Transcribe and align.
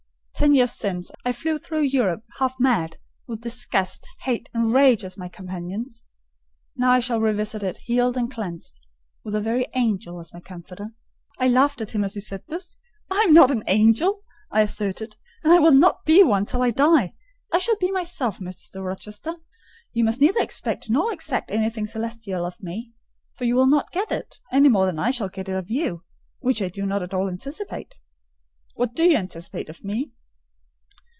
Ten 0.33 0.55
years 0.55 0.71
since, 0.71 1.11
I 1.23 1.33
flew 1.33 1.59
through 1.59 1.81
Europe 1.83 2.23
half 2.39 2.55
mad; 2.59 2.97
with 3.27 3.41
disgust, 3.41 4.07
hate, 4.21 4.49
and 4.55 4.73
rage 4.73 5.03
as 5.03 5.15
my 5.15 5.27
companions: 5.29 6.01
now 6.75 6.91
I 6.93 6.99
shall 6.99 7.19
revisit 7.21 7.61
it 7.61 7.77
healed 7.85 8.17
and 8.17 8.31
cleansed, 8.33 8.79
with 9.23 9.35
a 9.35 9.39
very 9.41 9.67
angel 9.75 10.19
as 10.19 10.33
my 10.33 10.39
comforter." 10.39 10.95
I 11.37 11.47
laughed 11.47 11.79
at 11.79 11.91
him 11.91 12.03
as 12.03 12.15
he 12.15 12.21
said 12.21 12.41
this. 12.47 12.75
"I 13.11 13.23
am 13.27 13.35
not 13.35 13.51
an 13.51 13.63
angel," 13.67 14.23
I 14.49 14.61
asserted; 14.61 15.15
"and 15.43 15.53
I 15.53 15.59
will 15.59 15.73
not 15.75 16.05
be 16.05 16.23
one 16.23 16.47
till 16.47 16.63
I 16.63 16.71
die: 16.71 17.13
I 17.53 17.63
will 17.67 17.77
be 17.79 17.91
myself. 17.91 18.39
Mr. 18.39 18.83
Rochester, 18.83 19.35
you 19.93 20.03
must 20.03 20.21
neither 20.21 20.41
expect 20.41 20.89
nor 20.89 21.13
exact 21.13 21.51
anything 21.51 21.85
celestial 21.85 22.47
of 22.47 22.63
me—for 22.63 23.43
you 23.45 23.53
will 23.53 23.67
not 23.67 23.91
get 23.91 24.11
it, 24.11 24.39
any 24.51 24.69
more 24.69 24.87
than 24.87 24.97
I 24.97 25.11
shall 25.11 25.29
get 25.29 25.49
it 25.49 25.55
of 25.55 25.69
you: 25.69 26.01
which 26.39 26.63
I 26.63 26.67
do 26.69 26.83
not 26.87 27.03
at 27.03 27.13
all 27.13 27.27
anticipate." 27.29 27.93
"What 28.73 28.95
do 28.95 29.03
you 29.03 29.17
anticipate 29.17 29.69
of 29.69 29.83
me?" 29.83 30.13